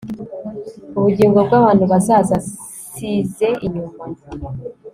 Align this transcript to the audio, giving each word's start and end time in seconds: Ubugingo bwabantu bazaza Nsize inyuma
Ubugingo 0.97 1.39
bwabantu 1.47 1.83
bazaza 1.91 2.35
Nsize 2.89 3.47
inyuma 3.65 4.01